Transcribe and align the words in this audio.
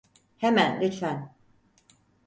Hemen, 0.37 0.81
lütfen. 0.81 1.33